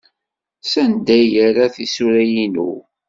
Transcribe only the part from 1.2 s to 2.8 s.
yerra tisura-inu?